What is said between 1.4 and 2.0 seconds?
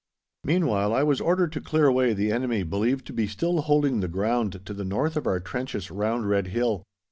to clear